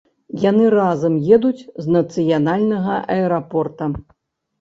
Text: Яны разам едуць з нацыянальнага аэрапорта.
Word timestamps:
Яны 0.43 0.69
разам 0.75 1.17
едуць 1.37 1.67
з 1.87 1.95
нацыянальнага 1.97 2.95
аэрапорта. 3.17 3.91